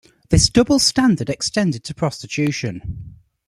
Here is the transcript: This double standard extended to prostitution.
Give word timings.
This 0.29 0.49
double 0.49 0.79
standard 0.79 1.29
extended 1.29 1.83
to 1.83 1.93
prostitution. 1.93 3.17